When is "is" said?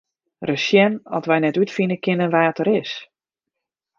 2.79-2.93